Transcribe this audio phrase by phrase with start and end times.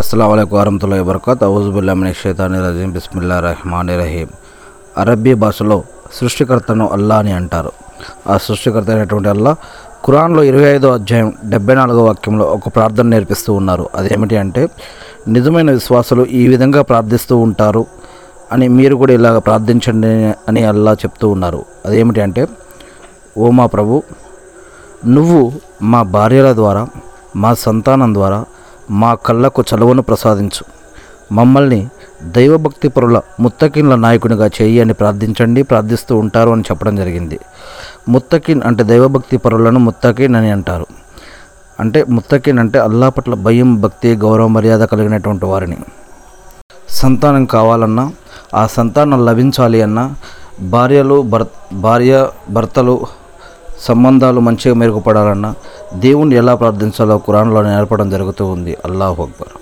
[0.00, 4.28] అస్సలం అయికు వరహతుల్లా వబర్కత్ అవుజుబుల్లామిన షేతాని రజీం బిస్మిల్లా రహమాన్ రహీం
[5.02, 5.78] అరబ్బీ భాషలో
[6.18, 7.72] సృష్టికర్తను అల్లా అని అంటారు.
[8.32, 9.52] ఆ సృష్టికర్త అయినటువంటి అల్లా
[10.04, 13.86] ఖురాన్లో ఇరవై ఐదో అధ్యాయం డెబ్బై నాలుగో వాక్యంలో ఒక ప్రార్థన నేర్పిస్తూ ఉన్నారు.
[13.98, 14.62] అదేమిటి అంటే
[15.36, 17.82] నిజమైన విశ్వాసులు ఈ విధంగా ప్రార్థిస్తూ ఉంటారు
[18.52, 20.12] అని మీరు కూడా ఇలాగ ప్రార్థించండి
[20.50, 21.62] అని అల్లా చెప్తూ ఉన్నారు.
[21.86, 22.44] అదేమిటి అంటే
[23.38, 24.02] ఓ మా ప్రభు
[25.16, 25.40] నువ్వు
[25.94, 26.84] మా భార్యల ద్వారా
[27.44, 28.40] మా సంతానం ద్వారా
[28.90, 30.78] మా కళ్ళకు చలువను ప్రసాదించు.
[31.34, 31.88] మమ్మల్ని
[32.22, 37.38] దైవభక్తి పరుల ముత్తకిన్ల నాయకునిగా చేయి అని ప్రార్థించండి ప్రార్థిస్తూ ఉంటారు అని చెప్పడం జరిగింది.
[38.08, 40.86] ముత్తకిన్ అంటే దైవభక్తి పరులను ముత్తకిన్ అని అంటారు.
[41.80, 45.76] అంటే ముత్తకిన్ అంటే అల్లా పట్ల భయం భక్తి గౌరవ మర్యాద కలిగినటువంటి వారిని.
[46.88, 48.12] సంతానం కావాలన్నా
[48.54, 50.14] ఆ సంతానం లభించాలి అన్నా
[50.60, 53.06] భార్యలు భర్ భార్య భర్తలు
[53.80, 55.54] సంబంధాలు మంచిగా మెరుగుపడాలన్నా
[55.94, 58.76] దేవుణ్ణి ఎలా ప్రార్థించాలో కురాన్లో నేర్పడం జరుగుతూ ఉంది.
[58.84, 59.58] అల్లాహ్ అక్బర్.